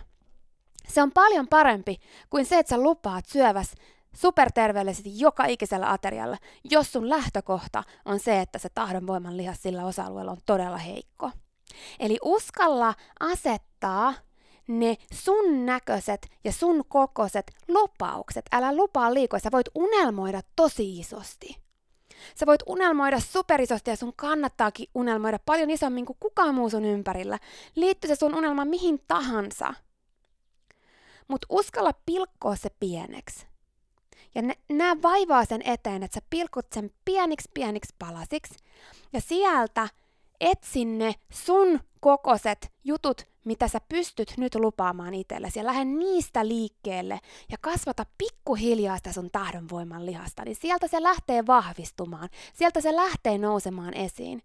Se 0.87 1.01
on 1.01 1.11
paljon 1.11 1.47
parempi 1.47 1.97
kuin 2.29 2.45
se, 2.45 2.59
että 2.59 2.69
sä 2.69 2.81
lupaat 2.81 3.25
syöväs 3.25 3.75
superterveellisesti 4.15 5.19
joka 5.19 5.45
ikisellä 5.45 5.91
aterialla, 5.91 6.37
jos 6.63 6.91
sun 6.91 7.09
lähtökohta 7.09 7.83
on 8.05 8.19
se, 8.19 8.41
että 8.41 8.59
se 8.59 8.69
tahdonvoiman 8.69 9.37
lihas 9.37 9.61
sillä 9.61 9.85
osa-alueella 9.85 10.31
on 10.31 10.37
todella 10.45 10.77
heikko. 10.77 11.31
Eli 11.99 12.17
uskalla 12.23 12.93
asettaa 13.19 14.13
ne 14.67 14.95
sun 15.13 15.65
näköiset 15.65 16.27
ja 16.43 16.51
sun 16.51 16.83
kokoiset 16.87 17.51
lupaukset. 17.67 18.45
Älä 18.51 18.75
lupaa 18.75 19.13
liikoa, 19.13 19.39
sä 19.39 19.49
voit 19.51 19.69
unelmoida 19.75 20.41
tosi 20.55 20.99
isosti. 20.99 21.64
Sä 22.35 22.45
voit 22.45 22.61
unelmoida 22.65 23.19
superisosti 23.19 23.89
ja 23.89 23.95
sun 23.95 24.13
kannattaakin 24.15 24.89
unelmoida 24.95 25.39
paljon 25.45 25.69
isommin 25.69 26.05
kuin 26.05 26.17
kukaan 26.19 26.55
muu 26.55 26.69
sun 26.69 26.85
ympärillä. 26.85 27.39
Liittyy 27.75 28.07
se 28.07 28.15
sun 28.15 28.35
unelma 28.35 28.65
mihin 28.65 29.01
tahansa. 29.07 29.73
Mutta 31.27 31.47
uskalla 31.49 31.91
pilkkoa 32.05 32.55
se 32.55 32.69
pieneksi. 32.79 33.47
Ja 34.35 34.41
nää 34.69 35.01
vaivaa 35.01 35.45
sen 35.45 35.61
eteen, 35.65 36.03
että 36.03 36.15
sä 36.15 36.25
pilkut 36.29 36.65
sen 36.73 36.91
pieniksi 37.05 37.49
pieniksi 37.53 37.95
palasiksi. 37.99 38.55
Ja 39.13 39.21
sieltä 39.21 39.89
etsin 40.39 40.97
ne 40.97 41.13
sun 41.31 41.79
kokoset 41.99 42.71
jutut, 42.83 43.34
mitä 43.45 43.67
sä 43.67 43.79
pystyt 43.89 44.33
nyt 44.37 44.55
lupaamaan 44.55 45.13
itsellesi 45.13 45.59
ja 45.59 45.65
lähde 45.65 45.85
niistä 45.85 46.47
liikkeelle 46.47 47.19
ja 47.51 47.57
kasvata 47.61 48.05
pikkuhiljaa 48.17 48.97
sitä 48.97 49.11
sun 49.11 49.31
tahdonvoiman 49.31 50.05
lihasta, 50.05 50.43
niin 50.45 50.55
sieltä 50.55 50.87
se 50.87 51.03
lähtee 51.03 51.47
vahvistumaan, 51.47 52.29
sieltä 52.53 52.81
se 52.81 52.95
lähtee 52.95 53.37
nousemaan 53.37 53.93
esiin. 53.93 54.41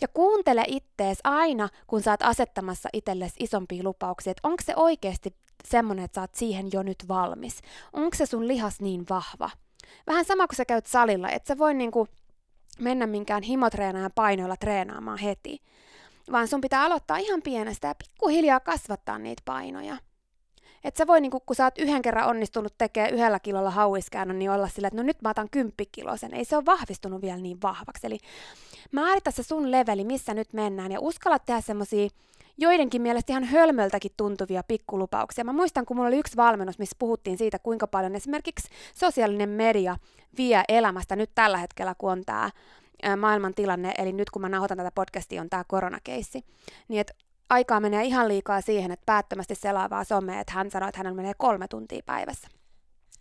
Ja 0.00 0.08
kuuntele 0.08 0.64
ittees 0.66 1.18
aina, 1.24 1.68
kun 1.86 2.02
sä 2.02 2.10
oot 2.10 2.22
asettamassa 2.22 2.88
itsellesi 2.92 3.36
isompia 3.38 3.84
lupauksia, 3.84 4.30
että 4.30 4.48
onko 4.48 4.62
se 4.64 4.72
oikeasti 4.76 5.34
semmonen, 5.64 6.04
että 6.04 6.14
sä 6.14 6.20
oot 6.20 6.34
siihen 6.34 6.68
jo 6.72 6.82
nyt 6.82 7.08
valmis. 7.08 7.60
Onko 7.92 8.16
se 8.16 8.26
sun 8.26 8.48
lihas 8.48 8.80
niin 8.80 9.06
vahva? 9.10 9.50
Vähän 10.06 10.24
sama 10.24 10.46
kuin 10.46 10.56
sä 10.56 10.64
käyt 10.64 10.86
salilla, 10.86 11.28
että 11.28 11.48
sä 11.48 11.58
voi 11.58 11.74
niinku 11.74 12.08
mennä 12.78 13.06
minkään 13.06 13.42
himotreenaajan 13.42 14.10
painoilla 14.14 14.56
treenaamaan 14.56 15.18
heti 15.18 15.62
vaan 16.32 16.48
sun 16.48 16.60
pitää 16.60 16.84
aloittaa 16.84 17.16
ihan 17.16 17.42
pienestä 17.42 17.88
ja 17.88 17.94
pikkuhiljaa 17.94 18.60
kasvattaa 18.60 19.18
niitä 19.18 19.42
painoja. 19.44 19.96
Et 20.84 20.96
sä 20.96 21.06
voi, 21.06 21.20
niinku, 21.20 21.40
kun 21.40 21.56
sä 21.56 21.64
oot 21.64 21.78
yhden 21.78 22.02
kerran 22.02 22.28
onnistunut 22.28 22.74
tekemään 22.78 23.14
yhdellä 23.14 23.40
kilolla 23.40 23.70
hauiskäännön, 23.70 24.38
niin 24.38 24.50
olla 24.50 24.68
sillä, 24.68 24.88
että 24.88 24.96
no 24.96 25.02
nyt 25.02 25.22
mä 25.22 25.30
otan 25.30 25.50
kymppikilosen. 25.50 26.34
Ei 26.34 26.44
se 26.44 26.56
ole 26.56 26.66
vahvistunut 26.66 27.22
vielä 27.22 27.36
niin 27.36 27.62
vahvaksi. 27.62 28.06
Eli 28.06 28.18
määritä 28.92 29.30
se 29.30 29.42
sun 29.42 29.70
leveli, 29.70 30.04
missä 30.04 30.34
nyt 30.34 30.52
mennään, 30.52 30.92
ja 30.92 31.00
uskalla 31.00 31.38
tehdä 31.38 31.60
semmosia 31.60 32.08
joidenkin 32.58 33.02
mielestä 33.02 33.32
ihan 33.32 33.44
hölmöltäkin 33.44 34.10
tuntuvia 34.16 34.62
pikkulupauksia. 34.62 35.44
Mä 35.44 35.52
muistan, 35.52 35.86
kun 35.86 35.96
mulla 35.96 36.08
oli 36.08 36.18
yksi 36.18 36.36
valmennus, 36.36 36.78
missä 36.78 36.96
puhuttiin 36.98 37.38
siitä, 37.38 37.58
kuinka 37.58 37.86
paljon 37.86 38.14
esimerkiksi 38.14 38.68
sosiaalinen 38.94 39.48
media 39.48 39.96
vie 40.38 40.62
elämästä 40.68 41.16
nyt 41.16 41.30
tällä 41.34 41.58
hetkellä, 41.58 41.94
kun 41.98 42.12
on 42.12 42.24
tämä 42.26 42.50
maailman 43.16 43.54
tilanne, 43.54 43.94
eli 43.98 44.12
nyt 44.12 44.30
kun 44.30 44.42
mä 44.42 44.48
nauhoitan 44.48 44.76
tätä 44.76 44.90
podcastia, 44.94 45.42
on 45.42 45.50
tämä 45.50 45.64
koronakeissi, 45.68 46.44
niin 46.88 47.00
että 47.00 47.14
aikaa 47.50 47.80
menee 47.80 48.04
ihan 48.04 48.28
liikaa 48.28 48.60
siihen, 48.60 48.90
että 48.90 49.06
päättömästi 49.06 49.54
selaavaa 49.54 50.04
somea, 50.04 50.40
että 50.40 50.52
hän 50.52 50.70
sanoi, 50.70 50.88
että 50.88 50.98
hänellä 50.98 51.16
menee 51.16 51.34
kolme 51.38 51.68
tuntia 51.68 52.02
päivässä. 52.06 52.48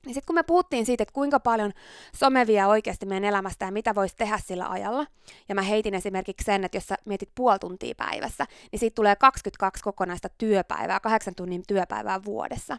Niin 0.06 0.14
sitten 0.14 0.28
kun 0.28 0.36
me 0.36 0.44
puhuttiin 0.44 0.86
siitä, 0.86 1.04
että 1.04 1.14
kuinka 1.14 1.40
paljon 1.40 1.74
some 2.16 2.48
vie 2.48 2.66
oikeasti 2.66 3.06
meidän 3.06 3.30
elämästä 3.30 3.66
ja 3.66 3.72
mitä 3.72 3.96
voisi 3.96 4.16
tehdä 4.16 4.40
sillä 4.46 4.70
ajalla, 4.70 5.06
ja 5.50 5.56
mä 5.56 5.62
heitin 5.62 5.94
esimerkiksi 5.94 6.46
sen, 6.46 6.64
että 6.64 6.78
jos 6.78 6.88
sä 6.88 6.96
mietit 7.06 7.30
puoli 7.36 7.60
tuntia 7.60 7.96
päivässä, 7.98 8.46
niin 8.72 8.80
siitä 8.80 8.96
tulee 8.96 9.16
22 9.16 9.84
kokonaista 9.84 10.30
työpäivää, 10.38 11.00
kahdeksan 11.00 11.36
tunnin 11.36 11.64
työpäivää 11.68 12.24
vuodessa. 12.26 12.78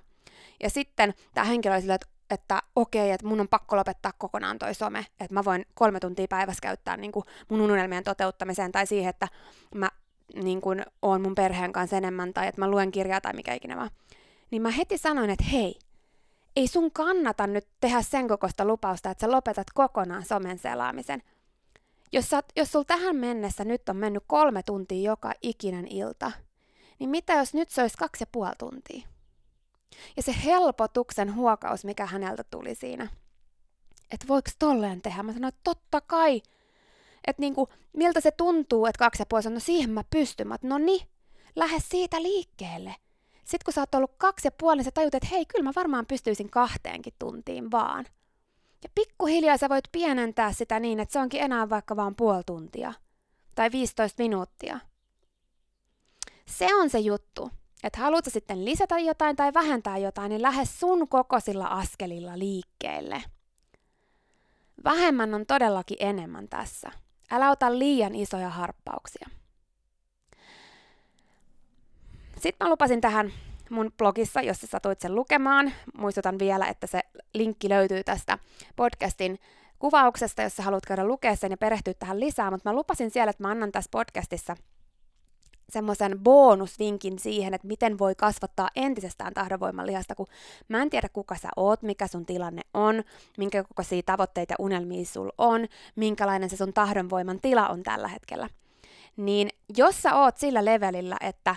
Ja 0.63 0.71
sitten 0.71 1.15
tämä 1.35 1.45
henkilö 1.45 1.75
oli 1.75 1.81
sillä, 1.81 1.95
että 1.95 2.07
että 2.31 2.63
okei, 2.77 3.11
että 3.11 3.27
mun 3.27 3.41
on 3.41 3.49
pakko 3.49 3.77
lopettaa 3.77 4.13
kokonaan 4.19 4.59
toi 4.59 4.75
some, 4.75 4.99
että 4.99 5.35
mä 5.35 5.45
voin 5.45 5.67
kolme 5.75 6.01
tuntia 6.01 6.27
päivässä 6.29 6.61
käyttää 6.63 6.97
niin 6.97 7.13
kuin 7.13 7.25
mun 7.49 7.61
unelmien 7.61 8.05
toteuttamiseen 8.05 8.73
tai 8.73 8.87
siihen, 8.87 9.11
että 9.11 9.29
mä 9.75 9.91
niin 10.35 10.61
kuin, 10.61 10.83
oon 11.03 11.23
mun 11.23 11.35
perheen 11.35 11.73
kanssa 11.73 11.97
enemmän 11.97 12.35
tai 12.35 12.47
että 12.47 12.61
mä 12.61 12.71
luen 12.71 12.93
kirjaa 12.93 13.21
tai 13.21 13.33
mikä 13.33 13.55
ikinä 13.55 13.77
vaan. 13.77 13.91
Niin 14.51 14.63
mä 14.63 14.71
heti 14.71 14.99
sanoin, 14.99 15.31
että 15.31 15.45
hei, 15.45 15.79
ei 16.57 16.69
sun 16.69 16.91
kannata 16.93 17.47
nyt 17.47 17.69
tehdä 17.81 18.03
sen 18.03 18.29
kokoista 18.29 18.65
lupausta, 18.65 19.11
että 19.11 19.27
sä 19.27 19.33
lopetat 19.33 19.67
kokonaan 19.75 20.25
somen 20.25 20.59
selaamisen. 20.59 21.23
Jos, 22.13 22.31
sä, 22.31 22.43
jos 22.57 22.73
sul 22.73 22.83
tähän 22.83 23.17
mennessä 23.17 23.65
nyt 23.65 23.89
on 23.89 23.97
mennyt 23.97 24.25
kolme 24.27 24.63
tuntia 24.63 25.11
joka 25.11 25.33
ikinen 25.43 25.87
ilta, 25.89 26.33
niin 26.99 27.11
mitä 27.11 27.33
jos 27.33 27.55
nyt 27.55 27.71
se 27.71 27.83
olisi 27.83 27.99
kaksi 27.99 28.23
ja 28.23 28.27
puoli 28.33 28.53
tuntia? 28.59 29.07
Ja 30.17 30.23
se 30.23 30.35
helpotuksen 30.45 31.35
huokaus, 31.35 31.85
mikä 31.85 32.07
häneltä 32.07 32.45
tuli 32.45 32.75
siinä. 32.75 33.09
Että 34.11 34.29
voiko 34.29 34.51
tolleen 34.59 35.03
tehdä? 35.03 35.23
Mä 35.23 35.33
sanoin, 35.33 35.49
että 35.49 35.61
totta 35.65 36.01
kai. 36.01 36.43
Että 37.27 37.41
niinku, 37.41 37.69
miltä 37.93 38.21
se 38.21 38.31
tuntuu, 38.31 38.87
että 38.87 38.99
kaksi 38.99 39.23
ja 39.23 39.27
puoli 39.27 39.51
no 39.51 39.61
siihen 39.61 39.91
mä 39.91 40.05
pystyn. 40.11 40.49
Mä 40.49 40.57
no 40.63 40.79
niin, 40.79 41.07
lähde 41.57 41.79
siitä 41.89 42.23
liikkeelle. 42.23 42.95
Sitten 43.39 43.65
kun 43.65 43.73
sä 43.73 43.81
oot 43.81 43.95
ollut 43.95 44.15
kaksi 44.19 44.47
ja 44.47 44.53
puoli, 44.53 44.77
niin 44.77 44.85
sä 44.85 44.91
tajut, 44.91 45.15
että 45.15 45.29
hei, 45.31 45.47
kyllä 45.47 45.65
mä 45.65 45.73
varmaan 45.77 46.07
pystyisin 46.07 46.51
kahteenkin 46.51 47.15
tuntiin 47.19 47.71
vaan. 47.71 48.07
Ja 48.83 48.89
pikkuhiljaa 48.95 49.57
sä 49.57 49.69
voit 49.69 49.85
pienentää 49.93 50.53
sitä 50.53 50.81
niin, 50.81 51.01
että 51.01 51.13
se 51.13 51.19
onkin 51.19 51.41
enää 51.41 51.71
vaikka 51.71 51.97
vaan 51.97 52.17
puoli 52.17 52.43
tuntia. 52.47 52.93
Tai 53.55 53.73
15 53.73 54.23
minuuttia. 54.23 54.81
Se 56.47 56.75
on 56.75 56.91
se 56.91 56.99
juttu 56.99 57.51
että 57.85 58.01
haluatko 58.01 58.31
sitten 58.31 58.65
lisätä 58.65 58.99
jotain 58.99 59.37
tai 59.37 59.55
vähentää 59.55 59.99
jotain, 59.99 60.31
niin 60.31 60.43
lähde 60.43 60.65
sun 60.65 61.09
kokoisilla 61.09 61.67
askelilla 61.67 62.39
liikkeelle. 62.39 63.23
Vähemmän 64.85 65.35
on 65.35 65.47
todellakin 65.47 65.97
enemmän 66.01 66.49
tässä. 66.49 66.91
Älä 67.31 67.51
ota 67.51 67.79
liian 67.79 68.15
isoja 68.15 68.49
harppauksia. 68.49 69.29
Sitten 72.39 72.67
mä 72.67 72.71
lupasin 72.71 73.01
tähän 73.01 73.33
mun 73.71 73.93
blogissa, 73.99 74.41
jos 74.41 74.61
sä 74.61 74.67
satuit 74.67 75.01
sen 75.01 75.15
lukemaan. 75.15 75.73
Muistutan 75.99 76.39
vielä, 76.39 76.67
että 76.67 76.87
se 76.87 77.01
linkki 77.35 77.69
löytyy 77.69 78.05
tästä 78.05 78.39
podcastin 78.77 79.39
kuvauksesta, 79.79 80.43
jos 80.43 80.57
sä 80.57 80.63
haluat 80.63 80.87
käydä 80.87 81.05
lukea 81.05 81.37
sen 81.37 81.51
ja 81.51 81.57
perehtyä 81.57 81.95
tähän 81.95 82.21
lisää, 82.21 82.51
mutta 82.51 82.71
mä 82.71 82.77
lupasin 82.77 83.11
siellä, 83.11 83.31
että 83.31 83.43
mä 83.43 83.51
annan 83.51 83.73
tässä 83.73 83.89
podcastissa– 83.93 84.57
semmoisen 85.71 86.19
bonusvinkin 86.19 87.19
siihen, 87.19 87.55
että 87.55 87.67
miten 87.67 87.99
voi 87.99 88.15
kasvattaa 88.15 88.69
entisestään 88.77 89.35
tahdonvoiman 89.35 89.87
lihasta, 89.87 90.15
kun 90.15 90.27
mä 90.69 90.83
en 90.83 90.91
tiedä 90.91 91.09
kuka 91.09 91.35
sä 91.37 91.49
oot, 91.57 91.83
mikä 91.83 92.07
sun 92.07 92.27
tilanne 92.27 92.63
on, 92.75 93.05
minkä 93.39 93.65
kokoisia 93.65 94.03
tavoitteita 94.07 94.53
ja 94.53 94.57
unelmia 94.59 95.05
sul 95.05 95.31
on, 95.39 95.67
minkälainen 95.97 96.51
se 96.51 96.57
sun 96.57 96.73
tahdonvoiman 96.73 97.41
tila 97.41 97.69
on 97.69 97.83
tällä 97.83 98.09
hetkellä. 98.09 98.49
Niin 99.17 99.49
jos 99.77 100.03
sä 100.03 100.15
oot 100.15 100.37
sillä 100.37 100.65
levelillä, 100.65 101.17
että 101.21 101.57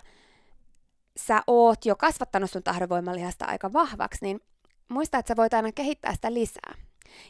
sä 1.17 1.41
oot 1.47 1.85
jo 1.85 1.95
kasvattanut 1.95 2.51
sun 2.51 2.63
tahdonvoiman 2.63 3.15
lihasta 3.15 3.45
aika 3.45 3.73
vahvaksi, 3.73 4.19
niin 4.21 4.41
muista, 4.89 5.17
että 5.17 5.27
sä 5.27 5.35
voit 5.35 5.53
aina 5.53 5.71
kehittää 5.71 6.13
sitä 6.13 6.33
lisää. 6.33 6.73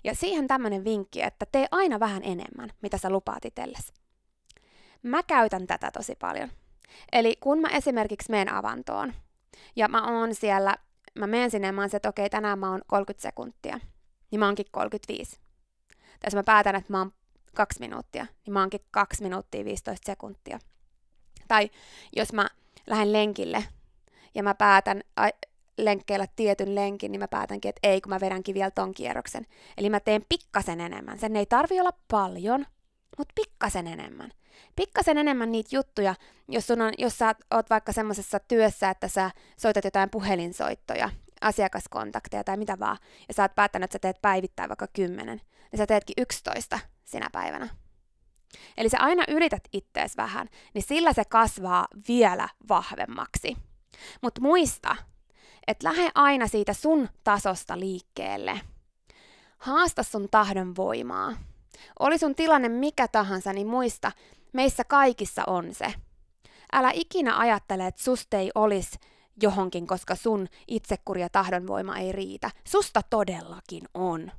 Ja 0.03 0.15
siihen 0.15 0.47
tämmöinen 0.47 0.83
vinkki, 0.83 1.21
että 1.21 1.45
tee 1.51 1.67
aina 1.71 1.99
vähän 1.99 2.23
enemmän, 2.23 2.69
mitä 2.81 2.97
sä 2.97 3.09
lupaat 3.09 3.45
itsellesi. 3.45 3.93
Mä 5.03 5.23
käytän 5.23 5.67
tätä 5.67 5.91
tosi 5.91 6.15
paljon. 6.15 6.51
Eli 7.11 7.35
kun 7.39 7.59
mä 7.59 7.67
esimerkiksi 7.67 8.31
menen 8.31 8.53
avantoon, 8.53 9.13
ja 9.75 9.87
mä 9.87 10.19
oon 10.19 10.35
siellä, 10.35 10.77
mä 11.19 11.27
menen 11.27 11.51
sinne 11.51 11.67
ja 11.67 11.73
mä 11.73 11.81
oon 11.81 11.89
se, 11.89 11.97
että 11.97 12.09
okei, 12.09 12.29
tänään 12.29 12.59
mä 12.59 12.71
oon 12.71 12.81
30 12.87 13.21
sekuntia, 13.21 13.79
niin 14.31 14.39
mä 14.39 14.45
oonkin 14.45 14.65
35. 14.71 15.35
Tai 15.95 16.27
jos 16.27 16.35
mä 16.35 16.43
päätän, 16.43 16.75
että 16.75 16.93
mä 16.93 16.97
oon 16.99 17.11
kaksi 17.55 17.79
minuuttia, 17.79 18.25
niin 18.45 18.53
mä 18.53 18.59
oonkin 18.59 18.81
2 18.91 19.23
minuuttia 19.23 19.65
15 19.65 20.05
sekuntia. 20.05 20.59
Tai 21.47 21.69
jos 22.15 22.33
mä 22.33 22.47
lähden 22.87 23.13
lenkille 23.13 23.65
ja 24.35 24.43
mä 24.43 24.53
päätän 24.53 25.01
lenkkeillä 25.77 26.27
tietyn 26.35 26.75
lenkin, 26.75 27.11
niin 27.11 27.19
mä 27.19 27.27
päätänkin, 27.27 27.69
että 27.69 27.87
ei, 27.87 28.01
kun 28.01 28.09
mä 28.09 28.19
vedänkin 28.19 28.55
vielä 28.55 28.71
ton 28.71 28.93
kierroksen. 28.93 29.45
Eli 29.77 29.89
mä 29.89 29.99
teen 29.99 30.25
pikkasen 30.29 30.81
enemmän. 30.81 31.19
Sen 31.19 31.35
ei 31.35 31.45
tarvi 31.45 31.79
olla 31.79 31.93
paljon, 32.11 32.65
mutta 33.17 33.33
pikkasen 33.35 33.87
enemmän 33.87 34.31
pikkasen 34.75 35.17
enemmän 35.17 35.51
niitä 35.51 35.75
juttuja, 35.75 36.15
jos, 36.47 36.67
sun 36.67 36.81
on, 36.81 36.93
jos 36.97 37.17
sä 37.17 37.35
oot 37.51 37.69
vaikka 37.69 37.91
semmoisessa 37.91 38.39
työssä, 38.39 38.89
että 38.89 39.07
sä 39.07 39.31
soitat 39.57 39.83
jotain 39.83 40.09
puhelinsoittoja, 40.09 41.09
asiakaskontakteja 41.41 42.43
tai 42.43 42.57
mitä 42.57 42.79
vaan, 42.79 42.97
ja 43.27 43.33
sä 43.33 43.43
oot 43.43 43.55
päättänyt, 43.55 43.83
että 43.83 43.95
sä 43.95 43.99
teet 43.99 44.21
päivittäin 44.21 44.69
vaikka 44.69 44.87
10, 44.87 45.41
niin 45.71 45.77
sä 45.77 45.87
teetkin 45.87 46.13
11 46.17 46.79
sinä 47.05 47.29
päivänä. 47.31 47.69
Eli 48.77 48.89
sä 48.89 48.97
aina 48.99 49.23
yrität 49.27 49.63
ittees 49.73 50.17
vähän, 50.17 50.49
niin 50.73 50.83
sillä 50.83 51.13
se 51.13 51.25
kasvaa 51.25 51.87
vielä 52.07 52.49
vahvemmaksi. 52.69 53.57
Mutta 54.21 54.41
muista, 54.41 54.95
että 55.67 55.87
lähde 55.87 56.11
aina 56.15 56.47
siitä 56.47 56.73
sun 56.73 57.09
tasosta 57.23 57.79
liikkeelle. 57.79 58.61
Haasta 59.57 60.03
sun 60.03 60.27
tahdon 60.31 60.75
voimaa. 60.75 61.33
Oli 61.99 62.17
sun 62.17 62.35
tilanne 62.35 62.69
mikä 62.69 63.07
tahansa, 63.07 63.53
niin 63.53 63.67
muista, 63.67 64.11
Meissä 64.53 64.83
kaikissa 64.83 65.43
on 65.47 65.73
se. 65.73 65.93
Älä 66.73 66.91
ikinä 66.93 67.37
ajattele, 67.37 67.87
että 67.87 68.03
susta 68.03 68.37
ei 68.37 68.51
olisi 68.55 68.99
johonkin, 69.41 69.87
koska 69.87 70.15
sun 70.15 70.47
itsekuri 70.67 71.21
ja 71.21 71.29
tahdonvoima 71.29 71.97
ei 71.97 72.11
riitä. 72.11 72.51
Susta 72.67 73.01
todellakin 73.09 73.83
on. 73.93 74.31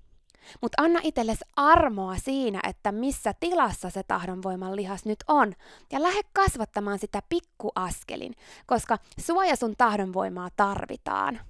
Mutta 0.60 0.82
anna 0.82 1.00
itsellesi 1.02 1.44
armoa 1.56 2.16
siinä, 2.16 2.60
että 2.68 2.92
missä 2.92 3.34
tilassa 3.40 3.90
se 3.90 4.02
tahdonvoiman 4.02 4.76
lihas 4.76 5.04
nyt 5.04 5.18
on. 5.28 5.52
Ja 5.92 6.02
lähde 6.02 6.20
kasvattamaan 6.32 6.98
sitä 6.98 7.22
pikkuaskelin, 7.28 8.34
koska 8.66 8.98
suoja 9.20 9.56
sun 9.56 9.74
tahdonvoimaa 9.78 10.48
tarvitaan. 10.56 11.40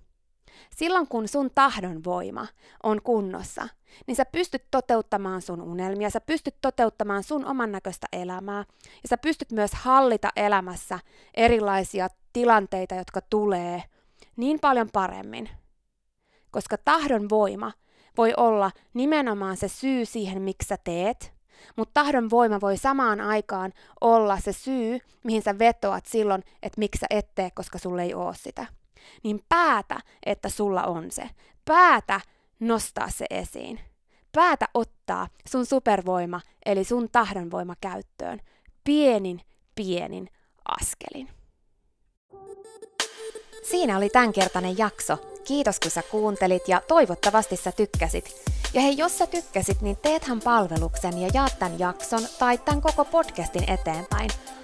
Silloin 0.76 1.08
kun 1.08 1.28
sun 1.28 1.50
tahdon 1.54 2.04
voima 2.04 2.46
on 2.82 3.02
kunnossa, 3.02 3.68
niin 4.06 4.16
sä 4.16 4.24
pystyt 4.24 4.64
toteuttamaan 4.70 5.42
sun 5.42 5.62
unelmia, 5.62 6.10
sä 6.10 6.20
pystyt 6.20 6.56
toteuttamaan 6.60 7.22
sun 7.22 7.44
oman 7.44 7.72
näköistä 7.72 8.06
elämää 8.12 8.64
ja 8.84 9.08
sä 9.08 9.18
pystyt 9.18 9.52
myös 9.52 9.70
hallita 9.74 10.28
elämässä 10.36 10.98
erilaisia 11.34 12.08
tilanteita, 12.32 12.94
jotka 12.94 13.20
tulee 13.20 13.82
niin 14.36 14.60
paljon 14.60 14.88
paremmin. 14.92 15.48
Koska 16.50 16.76
tahdon 16.78 17.28
voima 17.28 17.72
voi 18.16 18.32
olla 18.36 18.70
nimenomaan 18.94 19.56
se 19.56 19.68
syy 19.68 20.04
siihen, 20.04 20.42
miksi 20.42 20.68
sä 20.68 20.76
teet, 20.84 21.34
mutta 21.76 22.00
tahdon 22.02 22.30
voima 22.30 22.60
voi 22.60 22.76
samaan 22.76 23.20
aikaan 23.20 23.72
olla 24.00 24.40
se 24.40 24.52
syy, 24.52 24.98
mihin 25.24 25.42
sä 25.42 25.58
vetoat 25.58 26.06
silloin, 26.06 26.42
että 26.62 26.78
miksi 26.78 26.98
sä 27.00 27.06
et 27.10 27.34
tee, 27.34 27.50
koska 27.50 27.78
sulle 27.78 28.02
ei 28.02 28.14
oo 28.14 28.32
sitä 28.32 28.66
niin 29.22 29.40
päätä, 29.48 30.00
että 30.26 30.48
sulla 30.48 30.82
on 30.82 31.10
se. 31.10 31.30
Päätä 31.64 32.20
nostaa 32.60 33.10
se 33.10 33.26
esiin. 33.30 33.80
Päätä 34.32 34.68
ottaa 34.74 35.28
sun 35.48 35.66
supervoima, 35.66 36.40
eli 36.66 36.84
sun 36.84 37.08
tahdonvoima 37.12 37.74
käyttöön. 37.80 38.40
Pienin, 38.84 39.40
pienin 39.74 40.28
askelin. 40.80 41.28
Siinä 43.70 43.96
oli 43.96 44.08
tämänkertainen 44.08 44.78
jakso. 44.78 45.16
Kiitos 45.44 45.80
kun 45.80 45.90
sä 45.90 46.02
kuuntelit 46.02 46.68
ja 46.68 46.82
toivottavasti 46.88 47.56
sä 47.56 47.72
tykkäsit. 47.72 48.44
Ja 48.74 48.80
hei, 48.80 48.96
jos 48.98 49.18
sä 49.18 49.26
tykkäsit, 49.26 49.80
niin 49.80 49.96
teethän 49.96 50.40
palveluksen 50.40 51.18
ja 51.18 51.28
jaat 51.34 51.58
tämän 51.58 51.78
jakson 51.78 52.22
tai 52.38 52.58
tämän 52.58 52.82
koko 52.82 53.04
podcastin 53.04 53.70
eteenpäin– 53.70 54.30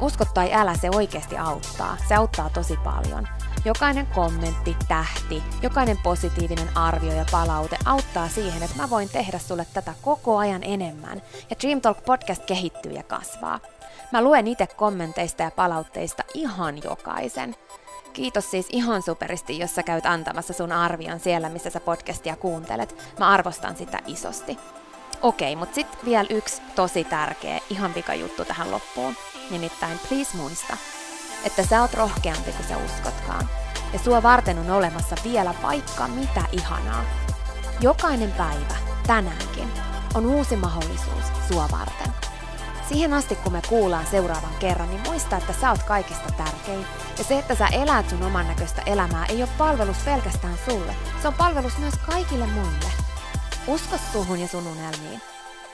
Usko 0.00 0.24
tai 0.34 0.52
älä, 0.52 0.74
se 0.76 0.90
oikeasti 0.94 1.38
auttaa. 1.38 1.96
Se 2.08 2.14
auttaa 2.14 2.50
tosi 2.50 2.76
paljon. 2.76 3.28
Jokainen 3.64 4.06
kommentti, 4.06 4.76
tähti, 4.88 5.42
jokainen 5.62 5.98
positiivinen 6.02 6.76
arvio 6.76 7.12
ja 7.12 7.24
palaute 7.30 7.76
auttaa 7.84 8.28
siihen, 8.28 8.62
että 8.62 8.76
mä 8.76 8.90
voin 8.90 9.08
tehdä 9.08 9.38
sulle 9.38 9.66
tätä 9.74 9.94
koko 10.02 10.38
ajan 10.38 10.62
enemmän. 10.64 11.22
Ja 11.50 11.56
Dream 11.62 11.80
Talk 11.80 12.04
podcast 12.04 12.44
kehittyy 12.44 12.92
ja 12.92 13.02
kasvaa. 13.02 13.60
Mä 14.12 14.22
luen 14.22 14.46
itse 14.46 14.66
kommenteista 14.66 15.42
ja 15.42 15.50
palautteista 15.50 16.22
ihan 16.34 16.82
jokaisen. 16.84 17.56
Kiitos 18.12 18.50
siis 18.50 18.66
ihan 18.70 19.02
superisti, 19.02 19.58
jos 19.58 19.74
sä 19.74 19.82
käyt 19.82 20.06
antamassa 20.06 20.52
sun 20.52 20.72
arvion 20.72 21.20
siellä, 21.20 21.48
missä 21.48 21.70
sä 21.70 21.80
podcastia 21.80 22.36
kuuntelet. 22.36 23.14
Mä 23.18 23.28
arvostan 23.28 23.76
sitä 23.76 23.98
isosti. 24.06 24.58
Okei, 25.22 25.56
mutta 25.56 25.74
sitten 25.74 26.00
vielä 26.04 26.26
yksi 26.30 26.62
tosi 26.74 27.04
tärkeä, 27.04 27.60
ihan 27.70 27.94
vika 27.94 28.14
juttu 28.14 28.44
tähän 28.44 28.70
loppuun. 28.70 29.14
Nimittäin 29.50 29.98
please 30.08 30.36
muista, 30.36 30.76
että 31.44 31.66
sä 31.66 31.80
oot 31.80 31.94
rohkeampi 31.94 32.52
kuin 32.52 32.68
sä 32.68 32.76
uskotkaan. 32.76 33.48
Ja 33.92 33.98
sua 33.98 34.22
varten 34.22 34.58
on 34.58 34.70
olemassa 34.70 35.16
vielä 35.24 35.54
vaikka 35.62 36.08
mitä 36.08 36.42
ihanaa. 36.52 37.04
Jokainen 37.80 38.32
päivä, 38.32 38.76
tänäänkin, 39.06 39.68
on 40.14 40.26
uusi 40.26 40.56
mahdollisuus 40.56 41.24
sua 41.48 41.68
varten. 41.72 42.12
Siihen 42.88 43.12
asti, 43.12 43.36
kun 43.36 43.52
me 43.52 43.62
kuullaan 43.68 44.06
seuraavan 44.06 44.54
kerran, 44.58 44.90
niin 44.90 45.00
muista, 45.00 45.36
että 45.36 45.52
sä 45.60 45.70
oot 45.70 45.82
kaikista 45.82 46.32
tärkein. 46.32 46.86
Ja 47.18 47.24
se, 47.24 47.38
että 47.38 47.54
sä 47.54 47.66
elät 47.66 48.10
sun 48.10 48.22
oman 48.22 48.48
näköistä 48.48 48.82
elämää, 48.86 49.26
ei 49.26 49.42
ole 49.42 49.50
palvelus 49.58 49.96
pelkästään 50.04 50.58
sulle. 50.68 50.94
Se 51.22 51.28
on 51.28 51.34
palvelus 51.34 51.78
myös 51.78 51.94
kaikille 52.06 52.46
muille. 52.46 52.92
Usko 53.66 53.96
suhun 54.12 54.40
ja 54.40 54.48
sun 54.48 54.66
unelmiin. 54.66 55.22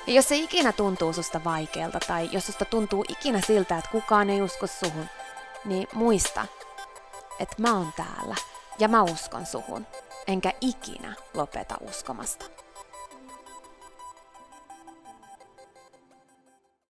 Ja 0.06 0.12
jos 0.12 0.28
se 0.28 0.36
ikinä 0.36 0.72
tuntuu 0.72 1.12
susta 1.12 1.44
vaikealta 1.44 2.00
tai 2.00 2.28
jos 2.32 2.46
susta 2.46 2.64
tuntuu 2.64 3.04
ikinä 3.08 3.40
siltä, 3.40 3.78
että 3.78 3.90
kukaan 3.90 4.30
ei 4.30 4.42
usko 4.42 4.66
suhun, 4.66 5.06
niin 5.64 5.88
muista, 5.92 6.46
että 7.38 7.56
mä 7.58 7.76
oon 7.76 7.92
täällä 7.96 8.34
ja 8.78 8.88
mä 8.88 9.02
uskon 9.02 9.46
suhun, 9.46 9.86
enkä 10.26 10.52
ikinä 10.60 11.14
lopeta 11.34 11.74
uskomasta. 11.80 12.53